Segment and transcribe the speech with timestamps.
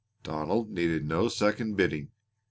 [0.23, 2.09] Donald needed no second bidding.